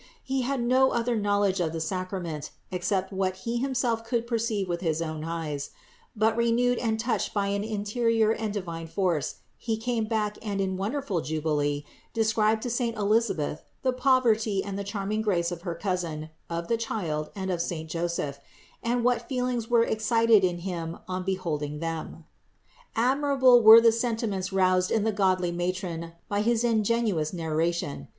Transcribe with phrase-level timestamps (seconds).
[0.23, 4.81] He had no other knowledge of the sacrament, except what he himself could perceive with
[4.81, 5.69] his own eyes;
[6.15, 10.59] but renewed and touched by an in terior and divine force he came back and
[10.59, 11.85] in wonderful jubilee
[12.15, 16.77] described to saint Elisabeth the poverty and the charming grace of her Cousin, of the
[16.77, 18.39] Child and of saint Joseph,
[18.81, 22.25] and what feelings were excited in him on behold THE INCARNATION
[22.97, 23.13] 413 ing them.
[23.35, 28.07] Admirable were the sentiments roused in the godly matron by his ingenuous narration.